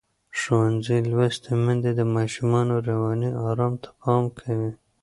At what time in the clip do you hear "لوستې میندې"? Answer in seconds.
1.11-1.91